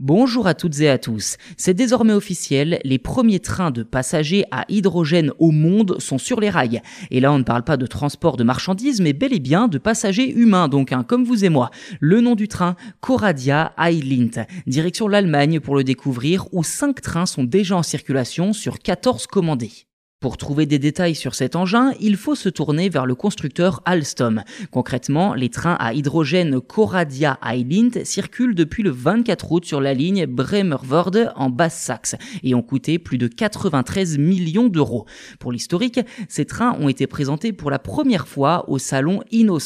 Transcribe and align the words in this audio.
Bonjour 0.00 0.46
à 0.46 0.54
toutes 0.54 0.78
et 0.78 0.88
à 0.88 0.96
tous. 0.96 1.38
C'est 1.56 1.74
désormais 1.74 2.12
officiel, 2.12 2.78
les 2.84 3.00
premiers 3.00 3.40
trains 3.40 3.72
de 3.72 3.82
passagers 3.82 4.44
à 4.52 4.64
hydrogène 4.68 5.32
au 5.40 5.50
monde 5.50 5.96
sont 5.98 6.18
sur 6.18 6.38
les 6.38 6.50
rails. 6.50 6.82
Et 7.10 7.18
là, 7.18 7.32
on 7.32 7.38
ne 7.38 7.42
parle 7.42 7.64
pas 7.64 7.76
de 7.76 7.84
transport 7.84 8.36
de 8.36 8.44
marchandises, 8.44 9.00
mais 9.00 9.12
bel 9.12 9.32
et 9.32 9.40
bien 9.40 9.66
de 9.66 9.76
passagers 9.76 10.30
humains, 10.30 10.68
donc 10.68 10.92
hein, 10.92 11.02
comme 11.02 11.24
vous 11.24 11.44
et 11.44 11.48
moi. 11.48 11.72
Le 11.98 12.20
nom 12.20 12.36
du 12.36 12.46
train, 12.46 12.76
Coradia 13.00 13.72
Eilint. 13.76 14.46
Direction 14.68 15.08
l'Allemagne 15.08 15.58
pour 15.58 15.74
le 15.74 15.82
découvrir, 15.82 16.46
où 16.52 16.62
cinq 16.62 17.00
trains 17.00 17.26
sont 17.26 17.42
déjà 17.42 17.76
en 17.76 17.82
circulation 17.82 18.52
sur 18.52 18.78
14 18.78 19.26
commandés. 19.26 19.87
Pour 20.20 20.36
trouver 20.36 20.66
des 20.66 20.80
détails 20.80 21.14
sur 21.14 21.36
cet 21.36 21.54
engin, 21.54 21.92
il 22.00 22.16
faut 22.16 22.34
se 22.34 22.48
tourner 22.48 22.88
vers 22.88 23.06
le 23.06 23.14
constructeur 23.14 23.82
Alstom. 23.84 24.42
Concrètement, 24.72 25.32
les 25.32 25.48
trains 25.48 25.76
à 25.78 25.94
hydrogène 25.94 26.60
Coradia 26.60 27.38
Eilint 27.40 28.02
circulent 28.02 28.56
depuis 28.56 28.82
le 28.82 28.90
24 28.90 29.52
août 29.52 29.64
sur 29.64 29.80
la 29.80 29.94
ligne 29.94 30.26
Bremerwörde 30.26 31.32
en 31.36 31.50
Basse-Saxe 31.50 32.16
et 32.42 32.56
ont 32.56 32.62
coûté 32.62 32.98
plus 32.98 33.16
de 33.16 33.28
93 33.28 34.18
millions 34.18 34.66
d'euros. 34.66 35.06
Pour 35.38 35.52
l'historique, 35.52 36.00
ces 36.28 36.46
trains 36.46 36.76
ont 36.80 36.88
été 36.88 37.06
présentés 37.06 37.52
pour 37.52 37.70
la 37.70 37.78
première 37.78 38.26
fois 38.26 38.68
au 38.68 38.78
salon 38.78 39.22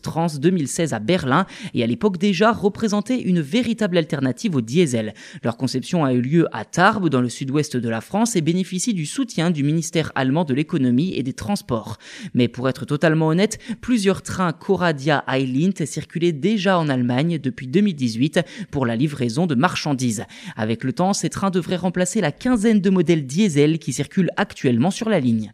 Trans 0.00 0.28
2016 0.38 0.92
à 0.92 1.00
Berlin 1.00 1.46
et 1.74 1.82
à 1.82 1.88
l'époque 1.88 2.18
déjà 2.18 2.52
représentaient 2.52 3.20
une 3.20 3.40
véritable 3.40 3.98
alternative 3.98 4.54
au 4.54 4.60
diesel. 4.60 5.12
Leur 5.42 5.56
conception 5.56 6.04
a 6.04 6.12
eu 6.12 6.20
lieu 6.20 6.46
à 6.52 6.64
Tarbes 6.64 7.08
dans 7.08 7.20
le 7.20 7.30
sud-ouest 7.30 7.76
de 7.76 7.88
la 7.88 8.00
France 8.00 8.36
et 8.36 8.42
bénéficie 8.42 8.94
du 8.94 9.06
soutien 9.06 9.50
du 9.50 9.64
ministère 9.64 10.12
allemand 10.14 10.35
de 10.44 10.54
l'économie 10.54 11.14
et 11.14 11.22
des 11.22 11.32
transports. 11.32 11.98
Mais 12.34 12.48
pour 12.48 12.68
être 12.68 12.84
totalement 12.84 13.28
honnête, 13.28 13.58
plusieurs 13.80 14.22
trains 14.22 14.52
Coradia 14.52 15.24
Eilint 15.28 15.84
circulaient 15.84 16.32
déjà 16.32 16.78
en 16.78 16.88
Allemagne 16.88 17.38
depuis 17.38 17.66
2018 17.66 18.40
pour 18.70 18.86
la 18.86 18.96
livraison 18.96 19.46
de 19.46 19.54
marchandises. 19.54 20.24
Avec 20.56 20.84
le 20.84 20.92
temps, 20.92 21.12
ces 21.12 21.30
trains 21.30 21.50
devraient 21.50 21.76
remplacer 21.76 22.20
la 22.20 22.32
quinzaine 22.32 22.80
de 22.80 22.90
modèles 22.90 23.26
diesel 23.26 23.78
qui 23.78 23.92
circulent 23.92 24.30
actuellement 24.36 24.90
sur 24.90 25.08
la 25.08 25.20
ligne. 25.20 25.52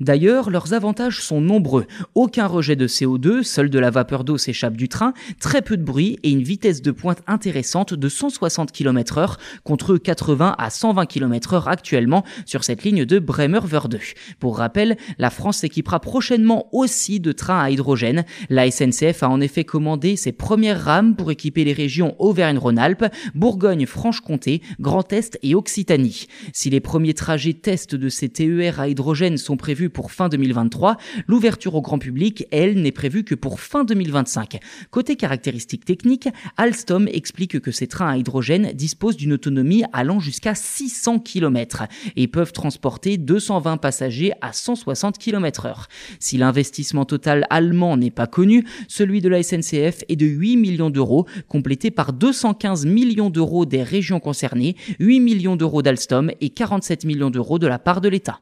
D'ailleurs, 0.00 0.50
leurs 0.50 0.74
avantages 0.74 1.20
sont 1.20 1.40
nombreux. 1.40 1.84
Aucun 2.14 2.46
rejet 2.46 2.76
de 2.76 2.86
CO2, 2.86 3.42
seul 3.42 3.68
de 3.68 3.80
la 3.80 3.90
vapeur 3.90 4.22
d'eau 4.22 4.38
s'échappe 4.38 4.76
du 4.76 4.88
train, 4.88 5.12
très 5.40 5.60
peu 5.60 5.76
de 5.76 5.82
bruit 5.82 6.20
et 6.22 6.30
une 6.30 6.44
vitesse 6.44 6.82
de 6.82 6.92
pointe 6.92 7.20
intéressante 7.26 7.94
de 7.94 8.08
160 8.08 8.70
km 8.70 9.18
heure 9.18 9.38
contre 9.64 9.96
80 9.96 10.54
à 10.56 10.70
120 10.70 11.06
km 11.06 11.54
heure 11.54 11.66
actuellement 11.66 12.22
sur 12.46 12.62
cette 12.62 12.84
ligne 12.84 13.04
de 13.06 13.18
Bremer-Wörde. 13.18 13.98
Pour 14.38 14.58
rappel, 14.58 14.96
la 15.18 15.30
France 15.30 15.58
s'équipera 15.58 15.98
prochainement 15.98 16.68
aussi 16.70 17.18
de 17.18 17.32
trains 17.32 17.60
à 17.60 17.70
hydrogène. 17.70 18.24
La 18.50 18.70
SNCF 18.70 19.24
a 19.24 19.28
en 19.28 19.40
effet 19.40 19.64
commandé 19.64 20.14
ses 20.14 20.30
premières 20.30 20.80
rames 20.80 21.16
pour 21.16 21.32
équiper 21.32 21.64
les 21.64 21.72
régions 21.72 22.14
Auvergne-Rhône-Alpes, 22.20 23.06
Bourgogne-Franche-Comté, 23.34 24.62
Grand 24.78 25.12
Est 25.12 25.40
et 25.42 25.56
Occitanie. 25.56 26.28
Si 26.52 26.70
les 26.70 26.78
premiers 26.78 27.14
trajets 27.14 27.54
tests 27.54 27.96
de 27.96 28.08
ces 28.08 28.28
TER 28.28 28.78
à 28.78 28.86
hydrogène 28.86 29.38
sont 29.38 29.56
prévus 29.56 29.87
pour 29.88 30.12
fin 30.12 30.28
2023. 30.28 30.96
L'ouverture 31.26 31.74
au 31.74 31.82
grand 31.82 31.98
public, 31.98 32.46
elle, 32.50 32.80
n'est 32.80 32.92
prévue 32.92 33.24
que 33.24 33.34
pour 33.34 33.60
fin 33.60 33.84
2025. 33.84 34.58
Côté 34.90 35.16
caractéristiques 35.16 35.84
techniques, 35.84 36.28
Alstom 36.56 37.08
explique 37.08 37.60
que 37.60 37.70
ces 37.70 37.86
trains 37.86 38.08
à 38.08 38.16
hydrogène 38.16 38.72
disposent 38.72 39.16
d'une 39.16 39.32
autonomie 39.32 39.84
allant 39.92 40.20
jusqu'à 40.20 40.54
600 40.54 41.20
km 41.20 41.84
et 42.16 42.28
peuvent 42.28 42.52
transporter 42.52 43.16
220 43.16 43.76
passagers 43.76 44.32
à 44.40 44.52
160 44.52 45.18
km 45.18 45.66
heure. 45.66 45.88
Si 46.20 46.38
l'investissement 46.38 47.04
total 47.04 47.46
allemand 47.50 47.96
n'est 47.96 48.10
pas 48.10 48.26
connu, 48.26 48.64
celui 48.88 49.20
de 49.20 49.28
la 49.28 49.42
SNCF 49.42 50.04
est 50.08 50.16
de 50.16 50.26
8 50.26 50.56
millions 50.56 50.90
d'euros, 50.90 51.26
complété 51.48 51.90
par 51.90 52.12
215 52.12 52.86
millions 52.86 53.30
d'euros 53.30 53.66
des 53.66 53.82
régions 53.82 54.20
concernées, 54.20 54.76
8 54.98 55.20
millions 55.20 55.56
d'euros 55.56 55.82
d'Alstom 55.82 56.30
et 56.40 56.50
47 56.50 57.04
millions 57.04 57.30
d'euros 57.30 57.58
de 57.58 57.66
la 57.66 57.78
part 57.78 58.00
de 58.00 58.08
l'État. 58.08 58.40